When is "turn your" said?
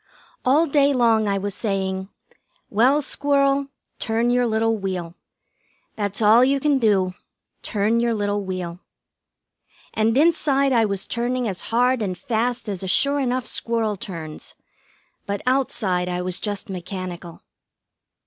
3.99-4.47, 7.61-8.15